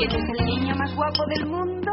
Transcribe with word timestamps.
¿Quién 0.00 0.12
es 0.12 0.40
el 0.40 0.46
niño 0.46 0.74
más 0.76 0.94
guapo 0.96 1.26
del 1.26 1.46
mundo? 1.46 1.90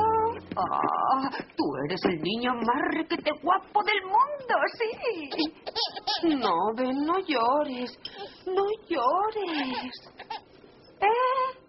Ah, 0.56 1.30
tú 1.58 1.64
eres 1.86 2.00
el 2.06 2.22
niño 2.22 2.54
más 2.54 2.82
requete 2.94 3.32
guapo 3.44 3.84
del 3.84 4.02
mundo, 4.04 4.56
sí. 4.78 6.38
No, 6.38 6.74
ven, 6.78 7.06
no 7.06 7.20
llores. 7.20 8.00
No 8.46 8.64
llores. 8.88 9.92
¿Eh? 11.02 11.60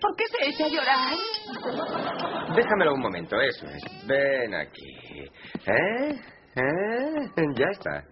¿Por 0.00 0.16
qué 0.16 0.24
se 0.26 0.48
echa 0.48 0.64
a 0.64 0.68
llorar? 0.68 1.16
Déjamelo 2.56 2.94
un 2.94 3.00
momento, 3.00 3.40
eso 3.40 3.66
es. 3.66 4.06
Ven 4.08 4.54
aquí. 4.54 5.30
¿Eh? 5.64 6.20
¿Eh? 6.56 7.30
Ya 7.54 7.66
está. 7.70 8.02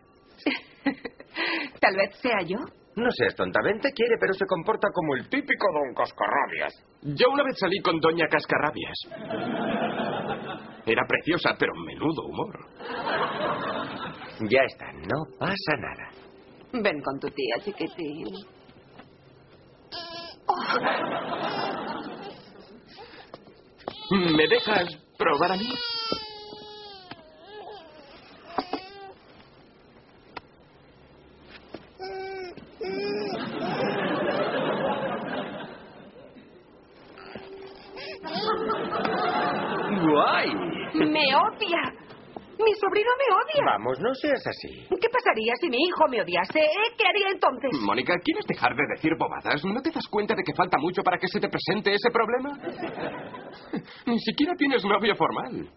Tal 1.81 1.97
vez 1.97 2.17
sea 2.21 2.43
yo. 2.47 2.59
No 2.97 3.11
seas 3.11 3.35
tonta, 3.35 3.61
te 3.61 3.93
quiere, 3.93 4.17
pero 4.19 4.33
se 4.33 4.47
comporta 4.47 4.89
como 4.93 5.15
el 5.17 5.29
típico 5.29 5.67
don 5.71 5.95
Cascarrabias. 5.95 6.73
Yo 7.03 7.31
una 7.31 7.45
vez 7.45 7.59
salí 7.59 7.79
con 7.81 8.01
Doña 8.01 8.27
Cascarrabias. 8.27 8.99
Era 10.87 11.03
preciosa, 11.07 11.51
pero 11.59 11.75
menudo 11.75 12.23
humor. 12.25 12.59
Ya 14.49 14.61
está, 14.65 14.87
no 14.93 15.25
pasa 15.39 15.77
nada. 15.79 16.11
Ven 16.73 17.01
con 17.03 17.19
tu 17.21 17.29
tía, 17.29 17.57
chiquitín. 17.63 18.29
¿Me 24.11 24.47
dejas 24.49 24.89
probar 25.19 25.53
a 25.53 25.57
mí? 25.57 25.69
¡Guay! 40.09 40.55
¡Me 40.95 41.35
odia! 41.35 41.83
Mi 42.59 42.75
sobrino 42.87 43.11
me 43.19 43.27
odia. 43.35 43.63
Vamos, 43.73 43.99
no 44.01 44.15
seas 44.15 44.47
así. 44.47 44.87
¿Qué 44.89 45.09
pasaría 45.11 45.53
si 45.61 45.69
mi 45.69 45.79
hijo 45.79 46.07
me 46.09 46.23
odiase? 46.23 46.61
¿Eh? 46.61 46.95
¿Qué 46.97 47.05
haría 47.07 47.29
entonces? 47.33 47.71
Mónica, 47.83 48.15
¿quieres 48.25 48.47
dejar 48.47 48.75
de 48.75 48.83
decir 48.95 49.13
bobadas? 49.19 49.65
¿No 49.65 49.81
te 49.83 49.91
das 49.91 50.07
cuenta 50.09 50.35
de 50.35 50.43
que 50.43 50.55
falta 50.55 50.79
mucho 50.79 51.03
para 51.03 51.19
que 51.19 51.29
se 51.29 51.41
te 51.41 51.49
presente 51.49 51.93
ese 51.93 52.11
problema? 52.11 52.57
Ni 54.07 54.19
siquiera 54.21 54.55
tienes 54.57 54.85
novio 54.85 55.15
formal. 55.17 55.69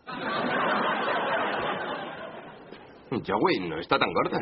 Joey 3.12 3.60
no 3.68 3.80
está 3.80 3.98
tan 3.98 4.14
gorda. 4.14 4.38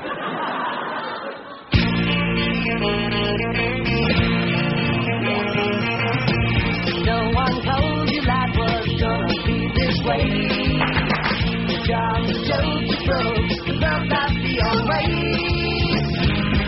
No 7.05 7.17
one 7.31 7.61
told 7.63 8.09
you 8.09 8.21
life 8.23 8.55
was 8.57 8.87
gonna 8.99 9.27
be 9.45 9.71
this 9.73 9.97
way. 10.05 10.27
The 11.67 11.77
job, 11.87 12.16
roads, 13.07 13.55
love 13.67 14.03
world's 14.03 14.09
not 14.09 14.31
the 14.43 14.55
only 14.67 14.83
way. 14.89 15.09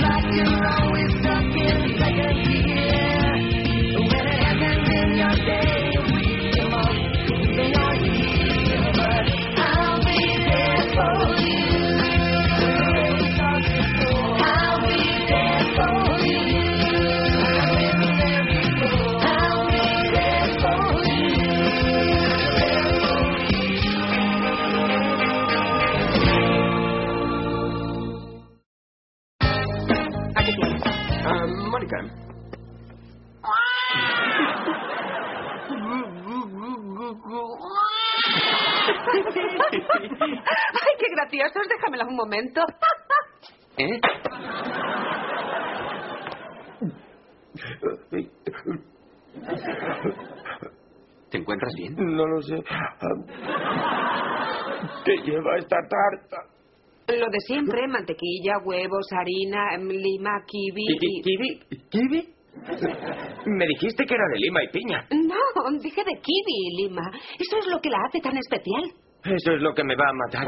Like 0.01 0.29
your 0.35 0.53
own. 0.67 0.88
¡Ay, 39.25 40.93
qué 40.99 41.07
graciosos! 41.15 41.67
Déjamela 41.67 42.05
un 42.05 42.15
momento. 42.15 42.61
¿Eh? 43.77 43.99
¿Te 51.29 51.37
encuentras 51.37 51.73
bien? 51.77 51.95
No 51.97 52.25
lo 52.25 52.41
sé. 52.41 52.55
¿Qué 55.05 55.15
lleva 55.23 55.57
esta 55.57 55.77
tarta? 55.77 56.37
Lo 57.07 57.27
de 57.29 57.39
siempre, 57.39 57.87
mantequilla, 57.87 58.59
huevos, 58.63 59.07
harina, 59.11 59.73
em, 59.75 59.87
lima, 59.89 60.43
kiwi 60.45 60.85
¿Ki- 60.85 60.97
y... 61.01 61.21
¿Kiwi? 61.21 61.59
¿Kiwi? 61.89 62.33
Me 63.45 63.65
dijiste 63.67 64.05
que 64.05 64.13
era 64.13 64.23
de 64.33 64.39
lima 64.39 64.63
y 64.63 64.69
piña. 64.69 65.07
No, 65.11 65.79
dije 65.79 66.03
de 66.03 66.13
kiwi 66.21 66.53
y 66.67 66.83
lima. 66.83 67.01
Eso 67.39 67.57
es 67.57 67.67
lo 67.67 67.79
que 67.79 67.89
la 67.89 67.97
hace 68.07 68.19
tan 68.21 68.37
especial. 68.37 68.83
Eso 69.23 69.51
es 69.51 69.61
lo 69.61 69.73
que 69.73 69.83
me 69.83 69.95
va 69.95 70.09
a 70.09 70.13
matar. 70.13 70.47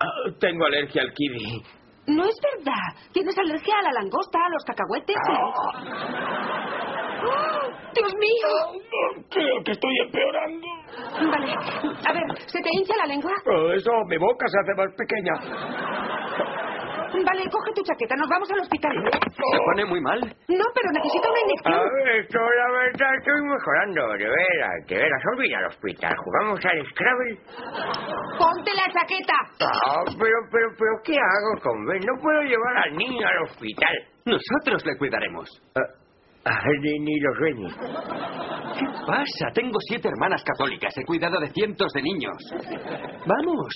Ah, 0.00 0.30
tengo 0.38 0.64
alergia 0.66 1.02
al 1.02 1.12
kiwi. 1.12 1.62
No 2.06 2.24
es 2.24 2.36
verdad. 2.56 3.10
Tienes 3.12 3.36
alergia 3.38 3.74
a 3.78 3.82
la 3.82 3.92
langosta, 3.92 4.38
a 4.38 4.48
los 4.50 4.64
cacahuetes. 4.64 5.16
¡Oh, 5.30 5.62
¡Dios 7.94 8.14
mío! 8.18 8.48
Creo 9.30 9.62
que 9.64 9.72
estoy 9.72 9.94
empeorando. 10.04 10.66
Vale. 11.30 11.52
A 11.52 12.12
ver, 12.12 12.22
¿se 12.46 12.60
te 12.60 12.68
hincha 12.72 12.96
la 12.96 13.06
lengua? 13.06 13.32
Oh, 13.46 13.72
eso, 13.72 13.90
mi 14.08 14.16
boca 14.18 14.46
se 14.48 14.58
hace 14.58 14.74
más 14.74 14.92
pequeña. 14.96 15.34
Vale, 17.12 17.42
coge 17.50 17.72
tu 17.74 17.82
chaqueta. 17.82 18.16
Nos 18.16 18.28
vamos 18.28 18.50
al 18.50 18.60
hospital. 18.60 18.92
Se 19.12 19.58
pone 19.66 19.84
muy 19.84 20.00
mal. 20.00 20.20
No, 20.20 20.64
pero 20.74 20.88
necesito 20.92 21.28
una 21.30 21.40
inyección. 21.40 21.74
Ah, 21.74 22.10
esto, 22.18 22.38
la 22.40 22.68
verdad, 22.72 23.10
estoy 23.18 23.40
mejorando. 23.42 24.00
De 24.16 24.28
veras, 24.28 24.86
de 24.88 24.96
veras. 24.96 25.22
Olvida 25.34 25.58
el 25.60 25.66
hospital. 25.66 26.16
¿Jugamos 26.16 26.60
al 26.64 26.86
Scrabble? 26.90 27.38
Ponte 28.38 28.70
la 28.74 28.86
chaqueta. 28.92 29.36
Ah, 29.60 30.04
pero, 30.18 30.36
pero, 30.50 30.68
pero, 30.78 30.92
¿qué 31.04 31.16
hago 31.16 31.60
con 31.62 31.84
Ben? 31.86 32.00
No 32.06 32.20
puedo 32.20 32.42
llevar 32.42 32.76
al 32.88 32.96
niño 32.96 33.26
al 33.26 33.42
hospital. 33.44 33.94
Nosotros 34.24 34.84
le 34.86 34.96
cuidaremos. 34.98 35.48
Ni, 36.44 36.98
ni 36.98 37.20
los 37.20 37.36
sueños. 37.38 37.72
¿Qué 38.78 38.86
pasa? 39.06 39.50
Tengo 39.54 39.78
siete 39.88 40.08
hermanas 40.08 40.42
católicas. 40.42 40.92
He 40.96 41.04
cuidado 41.04 41.38
de 41.38 41.48
cientos 41.50 41.86
de 41.94 42.02
niños. 42.02 42.36
Vamos. 43.26 43.68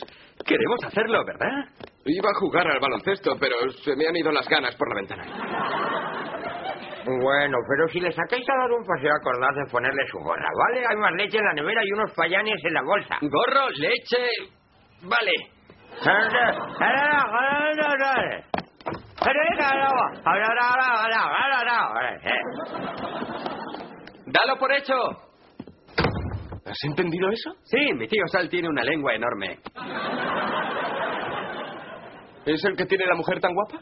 Queremos 0.44 0.78
hacerlo, 0.84 1.24
¿verdad? 1.24 1.64
Iba 2.04 2.30
a 2.30 2.40
jugar 2.40 2.66
al 2.68 2.80
baloncesto, 2.80 3.36
pero 3.38 3.56
se 3.84 3.94
me 3.96 4.06
han 4.06 4.16
ido 4.16 4.32
las 4.32 4.48
ganas 4.48 4.74
por 4.76 4.88
la 4.88 4.94
ventana. 5.00 5.24
Bueno, 7.06 7.58
pero 7.68 7.88
si 7.92 8.00
le 8.00 8.10
sacáis 8.10 8.44
a 8.50 8.62
dar 8.62 8.72
un 8.72 8.84
paseo, 8.84 9.12
acordad 9.14 9.54
de 9.54 9.70
ponerle 9.70 10.02
su 10.10 10.18
gorra, 10.18 10.50
¿vale? 10.58 10.84
Hay 10.86 10.96
más 10.96 11.12
leche 11.12 11.38
en 11.38 11.44
la 11.44 11.52
nevera 11.54 11.80
y 11.84 11.92
unos 11.92 12.12
payanes 12.14 12.60
en 12.64 12.74
la 12.74 12.82
bolsa. 12.82 13.18
Gorro, 13.22 13.68
leche. 13.76 14.26
Vale. 15.02 15.32
Dalo 24.26 24.58
por 24.58 24.72
hecho. 24.72 24.94
¿Has 26.66 26.84
entendido 26.84 27.28
eso? 27.30 27.54
Sí, 27.64 27.78
mi 27.94 28.06
tío 28.08 28.22
Sal 28.30 28.48
tiene 28.48 28.68
una 28.68 28.82
lengua 28.82 29.14
enorme. 29.14 29.58
¿Es 32.44 32.64
el 32.64 32.76
que 32.76 32.86
tiene 32.86 33.06
la 33.06 33.14
mujer 33.14 33.40
tan 33.40 33.52
guapa? 33.54 33.80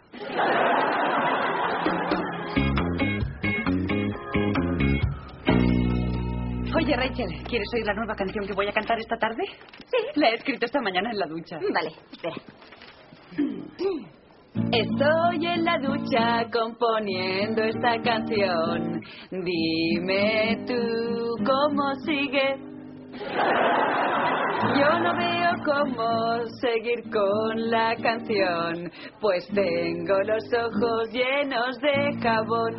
Oye, 6.76 6.96
Rachel, 6.96 7.42
¿quieres 7.48 7.68
oír 7.74 7.86
la 7.86 7.94
nueva 7.94 8.14
canción 8.14 8.46
que 8.46 8.52
voy 8.52 8.68
a 8.68 8.72
cantar 8.72 8.98
esta 8.98 9.16
tarde? 9.16 9.42
Sí. 9.86 9.96
La 10.16 10.30
he 10.30 10.34
escrito 10.34 10.66
esta 10.66 10.80
mañana 10.80 11.10
en 11.10 11.18
la 11.18 11.26
ducha. 11.26 11.58
Vale, 11.72 11.90
espera. 12.12 12.36
Estoy 14.54 15.46
en 15.46 15.64
la 15.64 15.78
ducha 15.78 16.46
componiendo 16.52 17.60
esta 17.64 18.00
canción. 18.02 19.00
Dime 19.32 20.64
tú 20.64 21.34
cómo 21.44 21.92
sigue. 22.06 22.56
Yo 24.78 24.98
no 25.00 25.16
veo 25.16 25.50
cómo 25.64 26.46
seguir 26.60 27.02
con 27.10 27.70
la 27.70 27.96
canción, 27.96 28.90
pues 29.20 29.44
tengo 29.52 30.20
los 30.22 30.44
ojos 30.54 31.10
llenos 31.10 31.76
de 31.80 32.16
jabón. 32.22 32.74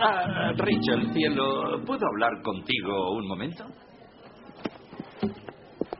Ah, 0.00 0.52
Rachel, 0.56 1.12
cielo, 1.12 1.82
¿puedo 1.84 2.06
hablar 2.06 2.40
contigo 2.42 3.16
un 3.16 3.26
momento? 3.26 3.64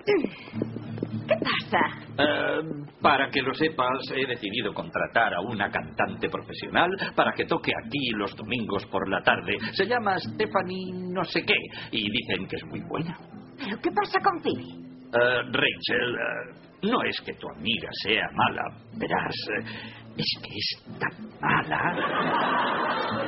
¿Qué 1.29 1.35
pasa? 1.37 1.79
Eh, 2.19 2.63
para 3.03 3.29
que 3.29 3.43
lo 3.43 3.53
sepas, 3.53 3.99
he 4.17 4.27
decidido 4.27 4.73
contratar 4.73 5.35
a 5.35 5.41
una 5.41 5.71
cantante 5.71 6.29
profesional 6.29 6.91
para 7.15 7.33
que 7.33 7.45
toque 7.45 7.71
aquí 7.85 8.11
los 8.17 8.35
domingos 8.35 8.87
por 8.87 9.09
la 9.09 9.23
tarde. 9.23 9.57
Se 9.73 9.87
llama 9.87 10.17
Stephanie 10.19 10.93
no 11.13 11.23
sé 11.25 11.43
qué 11.45 11.57
y 11.93 12.11
dicen 12.11 12.47
que 12.49 12.57
es 12.57 12.65
muy 12.65 12.81
buena. 12.89 13.19
¿Pero 13.59 13.79
qué 13.81 13.91
pasa 13.91 14.19
con 14.23 14.41
Phoebe? 14.41 14.89
Eh, 15.13 15.43
Rachel, 15.53 16.15
eh, 16.15 16.89
no 16.91 17.03
es 17.03 17.21
que 17.21 17.33
tu 17.35 17.49
amiga 17.49 17.89
sea 18.05 18.29
mala, 18.35 18.63
verás, 18.97 19.35
eh, 19.51 19.65
es 20.19 20.39
que 20.43 20.51
es 20.55 20.69
tan 20.99 21.15
mala 21.41 21.95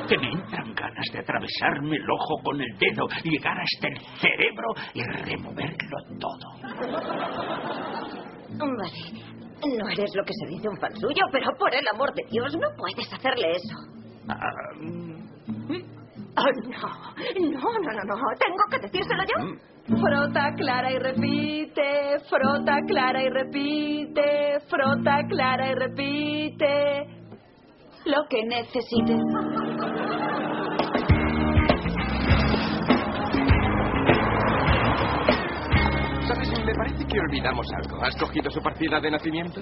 que 0.07 0.17
me 0.17 0.31
entran 0.31 0.73
ganas 0.73 1.05
de 1.11 1.19
atravesarme 1.19 1.95
el 1.95 2.09
ojo 2.09 2.35
con 2.43 2.59
el 2.61 2.77
dedo, 2.77 3.07
llegar 3.23 3.57
hasta 3.59 3.87
el 3.87 3.97
cerebro 4.19 4.67
y 4.93 5.01
removerlo 5.03 5.97
todo. 6.19 6.47
Vale. 8.57 9.01
No 9.77 9.89
eres 9.89 10.11
lo 10.15 10.23
que 10.23 10.33
se 10.33 10.47
dice 10.47 10.67
un 10.67 10.77
fan 10.77 10.95
suyo, 10.95 11.23
pero 11.31 11.51
por 11.57 11.73
el 11.73 11.87
amor 11.93 12.11
de 12.13 12.23
Dios 12.29 12.53
no 12.55 12.67
puedes 12.77 13.13
hacerle 13.13 13.51
eso. 13.51 13.77
Mm, 14.81 15.21
Oh, 16.33 16.43
no. 16.43 16.71
No, 17.51 17.59
no, 17.59 17.91
no, 17.91 18.03
no. 18.05 18.15
¿Tengo 18.39 18.63
que 18.71 18.79
decírselo 18.79 19.23
yo? 19.23 19.70
Frota, 19.87 20.53
clara 20.55 20.91
y 20.91 20.99
repite, 20.99 22.19
frota, 22.29 22.77
clara 22.87 23.23
y 23.23 23.29
repite, 23.29 24.59
frota, 24.69 25.23
clara 25.27 25.71
y 25.71 25.75
repite. 25.75 27.07
Lo 28.05 28.25
que 28.29 28.43
necesites. 28.45 29.19
¿Sabes? 36.27 36.65
Me 36.65 36.73
parece 36.75 37.05
que 37.05 37.19
olvidamos 37.19 37.67
algo. 37.73 38.03
¿Has 38.03 38.15
cogido 38.15 38.49
su 38.49 38.61
partida 38.61 38.99
de 38.99 39.11
nacimiento? 39.11 39.61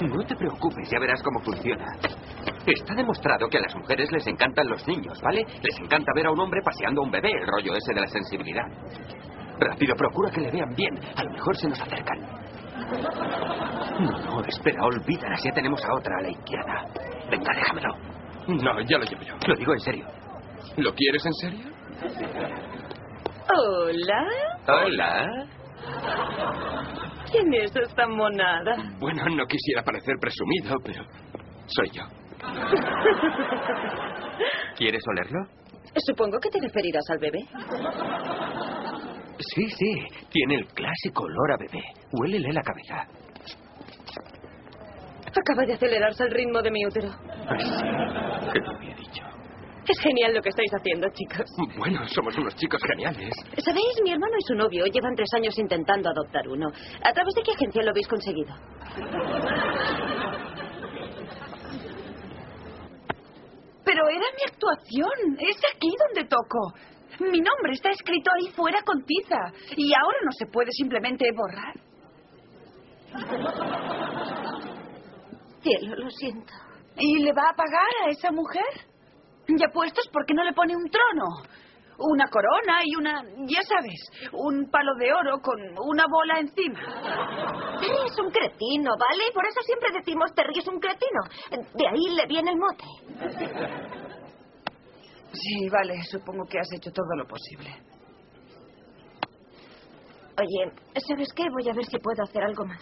No 0.00 0.24
te 0.26 0.34
preocupes, 0.34 0.90
ya 0.90 0.98
verás 0.98 1.22
cómo 1.22 1.40
funciona. 1.40 1.86
Está 2.66 2.94
demostrado 2.94 3.48
que 3.48 3.58
a 3.58 3.62
las 3.62 3.76
mujeres 3.76 4.10
les 4.12 4.26
encantan 4.26 4.68
los 4.68 4.86
niños, 4.88 5.20
¿vale? 5.22 5.44
Les 5.62 5.78
encanta 5.78 6.12
ver 6.14 6.26
a 6.26 6.30
un 6.32 6.40
hombre 6.40 6.60
paseando 6.64 7.02
a 7.02 7.04
un 7.04 7.10
bebé, 7.10 7.30
el 7.30 7.46
rollo 7.46 7.76
ese 7.76 7.94
de 7.94 8.00
la 8.00 8.06
sensibilidad. 8.08 8.66
Rápido, 9.70 9.94
procura 9.96 10.30
que 10.30 10.40
le 10.40 10.50
vean 10.50 10.74
bien. 10.74 10.98
A 11.16 11.24
lo 11.24 11.30
mejor 11.30 11.56
se 11.56 11.68
nos 11.68 11.80
acercan. 11.80 12.18
No, 14.00 14.18
no, 14.18 14.44
espera, 14.44 14.84
olvídalas. 14.84 15.42
Ya 15.44 15.52
tenemos 15.52 15.82
a 15.84 15.94
otra 15.94 16.16
a 16.18 16.22
la 16.22 16.30
izquierda. 16.30 16.84
Venga, 17.30 17.52
déjamelo. 17.54 17.96
No, 18.48 18.80
ya 18.80 18.98
lo 18.98 19.04
llevo 19.04 19.22
yo. 19.22 19.34
Lo 19.46 19.54
digo 19.56 19.72
en 19.72 19.80
serio. 19.80 20.06
¿Lo 20.76 20.92
quieres 20.94 21.24
en 21.26 21.32
serio? 21.34 21.66
Hola. 23.54 24.26
Hola. 24.66 25.46
¿Quién 27.30 27.54
es 27.54 27.74
esta 27.76 28.06
monada? 28.08 28.74
Bueno, 28.98 29.24
no 29.28 29.46
quisiera 29.46 29.82
parecer 29.82 30.16
presumido, 30.20 30.76
pero 30.84 31.04
soy 31.66 31.90
yo. 31.90 32.02
¿Quieres 34.76 35.02
olerlo? 35.06 35.46
Supongo 36.06 36.38
que 36.40 36.48
te 36.50 36.58
referirás 36.60 37.04
al 37.10 37.18
bebé. 37.18 37.40
Sí, 39.38 39.68
sí. 39.70 39.94
Tiene 40.30 40.56
el 40.56 40.66
clásico 40.68 41.24
olor 41.24 41.52
a 41.52 41.56
bebé. 41.56 41.82
Huélele 42.12 42.52
la 42.52 42.62
cabeza. 42.62 43.06
Acaba 45.26 45.64
de 45.66 45.72
acelerarse 45.74 46.24
el 46.24 46.30
ritmo 46.30 46.60
de 46.60 46.70
mi 46.70 46.84
útero. 46.86 47.08
Sí, 47.10 47.70
que 48.52 48.58
lo 48.60 48.70
había 48.76 48.94
dicho. 48.96 49.24
Es 49.88 49.98
genial 50.00 50.34
lo 50.34 50.42
que 50.42 50.50
estáis 50.50 50.70
haciendo, 50.72 51.08
chicos. 51.08 51.46
Bueno, 51.76 52.06
somos 52.08 52.36
unos 52.38 52.54
chicos 52.54 52.80
geniales. 52.86 53.34
¿Sabéis? 53.64 54.00
Mi 54.04 54.12
hermano 54.12 54.34
y 54.38 54.42
su 54.46 54.54
novio 54.54 54.84
llevan 54.86 55.14
tres 55.16 55.28
años 55.34 55.58
intentando 55.58 56.10
adoptar 56.10 56.46
uno. 56.48 56.68
¿A 56.68 57.12
través 57.12 57.34
de 57.34 57.42
qué 57.42 57.52
agencia 57.52 57.82
lo 57.82 57.90
habéis 57.90 58.06
conseguido? 58.06 58.54
Pero 63.84 64.08
era 64.08 64.26
mi 64.36 64.44
actuación. 64.46 65.36
Es 65.40 65.56
aquí 65.74 65.88
donde 66.06 66.28
toco. 66.28 66.72
Mi 67.30 67.40
nombre 67.40 67.72
está 67.72 67.90
escrito 67.90 68.30
ahí 68.32 68.50
fuera 68.52 68.82
con 68.82 69.04
tiza. 69.04 69.52
Y 69.76 69.92
ahora 69.94 70.18
no 70.24 70.32
se 70.32 70.46
puede 70.46 70.70
simplemente 70.72 71.26
borrar. 71.34 71.74
Cielo, 75.62 75.96
lo 75.96 76.10
siento. 76.10 76.52
¿Y 76.96 77.22
le 77.22 77.32
va 77.32 77.50
a 77.50 77.54
pagar 77.54 77.88
a 78.04 78.10
esa 78.10 78.30
mujer? 78.32 78.64
Ya 79.48 79.68
puestos, 79.72 80.08
¿por 80.12 80.24
qué 80.26 80.34
no 80.34 80.44
le 80.44 80.52
pone 80.52 80.76
un 80.76 80.88
trono? 80.90 81.42
Una 81.98 82.26
corona 82.28 82.80
y 82.84 82.96
una, 82.96 83.22
ya 83.46 83.62
sabes, 83.62 84.10
un 84.32 84.68
palo 84.70 84.94
de 84.98 85.12
oro 85.12 85.40
con 85.40 85.60
una 85.86 86.04
bola 86.10 86.40
encima. 86.40 86.80
Terry 87.80 88.06
es 88.06 88.18
un 88.18 88.30
cretino, 88.30 88.90
¿vale? 88.98 89.24
Por 89.32 89.46
eso 89.46 89.60
siempre 89.62 89.90
decimos 89.92 90.34
Terry 90.34 90.58
es 90.58 90.66
un 90.66 90.80
cretino. 90.80 91.20
De 91.74 91.86
ahí 91.86 92.16
le 92.16 92.26
viene 92.26 92.50
el 92.50 92.56
mote. 92.58 92.84
Sí, 95.32 95.68
vale, 95.70 96.02
supongo 96.04 96.44
que 96.44 96.58
has 96.58 96.72
hecho 96.72 96.90
todo 96.92 97.16
lo 97.16 97.26
posible. 97.26 97.70
Oye, 100.38 100.72
¿sabes 101.06 101.28
qué? 101.34 101.44
Voy 101.50 101.68
a 101.68 101.74
ver 101.74 101.84
si 101.86 101.98
puedo 101.98 102.22
hacer 102.22 102.42
algo 102.42 102.64
más. 102.64 102.80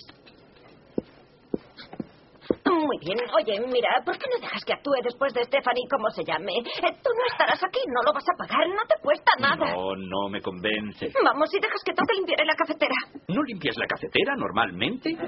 Muy 2.64 2.98
bien. 2.98 3.18
Oye, 3.36 3.60
mira, 3.66 4.02
¿por 4.04 4.16
qué 4.16 4.26
no 4.32 4.40
dejas 4.40 4.64
que 4.64 4.72
actúe 4.72 4.94
después 5.02 5.32
de 5.34 5.44
Stephanie 5.44 5.86
como 5.90 6.08
se 6.10 6.24
llame? 6.24 6.52
Eh, 6.58 6.96
tú 7.02 7.10
no 7.14 7.24
estarás 7.30 7.62
aquí, 7.62 7.80
no 7.86 8.02
lo 8.02 8.12
vas 8.12 8.24
a 8.24 8.36
pagar, 8.36 8.66
no 8.68 8.82
te 8.88 8.94
cuesta 9.02 9.30
nada. 9.38 9.74
No, 9.74 9.94
no 9.96 10.28
me 10.28 10.40
convence. 10.40 11.12
Vamos, 11.22 11.54
y 11.54 11.60
dejas 11.60 11.82
que 11.84 11.92
toque 11.92 12.14
limpiaré 12.14 12.44
la 12.44 12.54
cafetera. 12.54 12.94
¿No 13.28 13.42
limpias 13.42 13.76
la 13.76 13.86
cafetera 13.86 14.34
normalmente? 14.36 15.10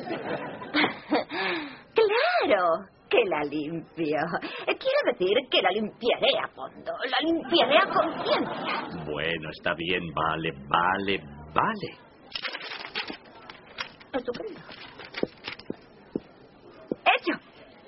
Claro 1.94 2.86
que 3.12 3.24
la 3.28 3.44
limpio. 3.44 4.20
Quiero 4.64 5.00
decir 5.12 5.36
que 5.50 5.60
la 5.60 5.70
limpiaré 5.70 6.38
a 6.42 6.48
fondo, 6.48 6.92
la 7.04 7.18
limpiaré 7.20 7.78
a 7.78 7.86
conciencia. 7.86 9.04
Bueno, 9.04 9.50
está 9.50 9.74
bien, 9.74 10.02
vale, 10.14 10.50
vale, 10.66 11.20
vale. 11.52 11.88
Estupendo. 14.14 14.60
¡Hecho! 17.04 17.34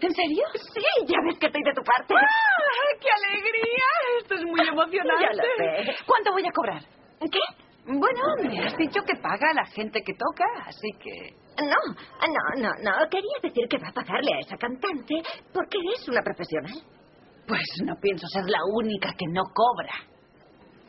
¿En 0.00 0.14
serio? 0.14 0.44
Sí, 0.54 1.06
ya 1.06 1.18
ves 1.26 1.38
que 1.38 1.46
estoy 1.46 1.62
de 1.62 1.72
tu 1.72 1.82
parte. 1.82 2.14
¡Ah, 2.14 2.98
qué 3.00 3.08
alegría! 3.10 3.88
Esto 4.20 4.34
es 4.34 4.44
muy 4.44 4.60
emocionante. 4.60 5.24
Ya 5.24 5.32
lo 5.32 5.42
sé. 5.42 5.96
¿Cuánto 6.06 6.32
voy 6.32 6.46
a 6.46 6.52
cobrar? 6.52 6.82
¿Qué? 7.20 7.40
Bueno, 7.86 8.36
me 8.42 8.66
has 8.66 8.76
dicho 8.76 9.00
que 9.06 9.14
paga 9.16 9.50
a 9.50 9.54
la 9.54 9.66
gente 9.66 10.00
que 10.04 10.12
toca, 10.14 10.44
así 10.66 10.88
que... 11.02 11.43
No, 11.62 11.94
no, 11.94 12.62
no, 12.62 12.70
no. 12.82 13.08
Quería 13.08 13.38
decir 13.42 13.68
que 13.68 13.78
va 13.78 13.88
a 13.88 13.92
pagarle 13.92 14.34
a 14.34 14.40
esa 14.40 14.56
cantante 14.56 15.14
porque 15.52 15.78
es 15.94 16.08
una 16.08 16.22
profesional. 16.22 16.82
Pues 17.46 17.62
no 17.84 17.94
pienso 18.00 18.26
ser 18.28 18.44
la 18.46 18.60
única 18.72 19.12
que 19.12 19.26
no 19.28 19.42
cobra. 19.52 20.14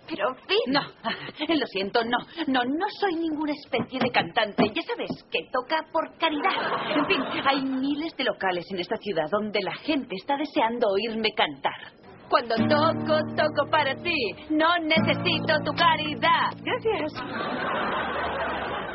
Pero, 0.07 0.29
en 0.29 0.35
fin. 0.35 0.73
No, 0.73 0.81
lo 1.55 1.65
siento, 1.67 2.03
no. 2.03 2.17
No, 2.47 2.63
no 2.63 2.85
soy 2.99 3.15
ninguna 3.15 3.53
especie 3.53 3.99
de 3.99 4.09
cantante. 4.11 4.63
Ya 4.73 4.81
sabes, 4.83 5.09
que 5.31 5.39
toca 5.51 5.83
por 5.91 6.17
caridad. 6.17 6.97
En 6.97 7.05
fin, 7.07 7.21
hay 7.45 7.61
miles 7.61 8.15
de 8.15 8.23
locales 8.23 8.65
en 8.71 8.79
esta 8.79 8.97
ciudad 8.97 9.25
donde 9.31 9.61
la 9.61 9.75
gente 9.75 10.15
está 10.15 10.37
deseando 10.37 10.87
oírme 10.89 11.29
cantar. 11.35 11.93
Cuando 12.29 12.55
toco, 12.55 13.19
toco 13.35 13.69
para 13.69 13.95
ti. 13.95 14.17
No 14.49 14.77
necesito 14.79 15.59
tu 15.63 15.71
caridad. 15.73 16.51
Gracias. 16.61 17.13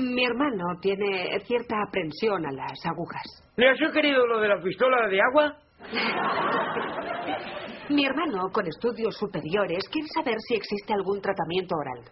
Mi 0.00 0.24
hermano 0.24 0.64
tiene 0.80 1.38
cierta 1.44 1.76
aprensión 1.86 2.46
a 2.46 2.52
las 2.52 2.86
agujas. 2.86 3.22
¿Le 3.56 3.68
has 3.68 3.78
sugerido 3.78 4.26
lo 4.26 4.40
de 4.40 4.48
la 4.48 4.62
pistola 4.62 5.06
de 5.08 5.20
agua? 5.20 5.58
Mi 7.90 8.06
hermano, 8.06 8.48
con 8.52 8.66
estudios 8.66 9.14
superiores, 9.16 9.82
quiere 9.90 10.08
saber 10.14 10.36
si 10.46 10.54
existe 10.54 10.94
algún 10.94 11.20
tratamiento 11.20 11.74
oral. 11.74 12.04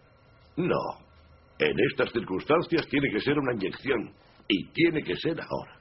No. 0.57 0.77
En 1.59 1.75
estas 1.91 2.13
circunstancias 2.13 2.87
tiene 2.89 3.09
que 3.13 3.21
ser 3.21 3.39
una 3.39 3.55
inyección. 3.55 4.13
Y 4.49 4.69
tiene 4.73 5.03
que 5.03 5.15
ser 5.17 5.41
ahora. 5.41 5.79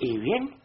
¿Y 0.00 0.18
bien? 0.18 0.56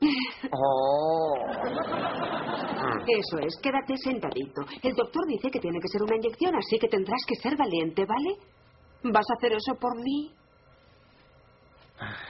Eso 3.06 3.38
es, 3.38 3.56
quédate 3.62 3.96
sentadito. 3.98 4.62
El 4.82 4.94
doctor 4.94 5.26
dice 5.28 5.50
que 5.50 5.60
tiene 5.60 5.78
que 5.80 5.88
ser 5.88 6.02
una 6.02 6.16
inyección, 6.16 6.56
así 6.56 6.78
que 6.78 6.88
tendrás 6.88 7.20
que 7.26 7.34
ser 7.36 7.54
valiente, 7.56 8.06
¿vale? 8.06 8.36
¿Vas 9.12 9.24
a 9.30 9.34
hacer 9.36 9.52
eso 9.52 9.74
por 9.80 9.94
mí? 10.02 10.30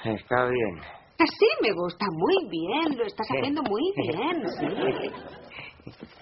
Está 0.05 0.47
bien. 0.47 0.79
Así 1.19 1.47
me 1.63 1.73
gusta, 1.73 2.05
muy 2.11 2.49
bien, 2.51 2.99
lo 2.99 3.05
estás 3.05 3.27
haciendo 3.31 3.63
muy 3.63 3.93
bien, 3.97 4.43
sí. 4.59 4.67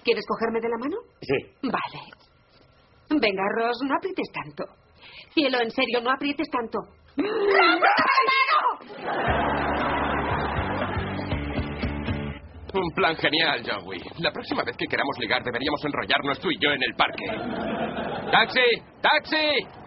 ¿Quieres 0.03 0.25
cogerme 0.27 0.59
de 0.61 0.69
la 0.69 0.77
mano? 0.77 0.97
Sí. 1.21 1.35
Vale. 1.63 3.19
Venga, 3.19 3.43
Ross, 3.57 3.77
no 3.87 3.95
aprietes 3.95 4.27
tanto. 4.31 4.63
Cielo, 5.33 5.59
en 5.61 5.71
serio, 5.71 6.01
no 6.01 6.11
aprietes 6.11 6.47
tanto. 6.49 6.79
Un 12.73 12.89
plan 12.95 13.15
genial, 13.17 13.61
Joey. 13.63 14.01
La 14.19 14.31
próxima 14.31 14.63
vez 14.63 14.75
que 14.77 14.87
queramos 14.87 15.15
ligar 15.19 15.43
deberíamos 15.43 15.83
enrollarnos 15.85 16.39
tú 16.39 16.49
y 16.49 16.57
yo 16.59 16.71
en 16.71 16.81
el 16.81 16.95
parque. 16.95 17.25
¡Taxi! 18.31 18.81
¡Taxi! 19.01 19.82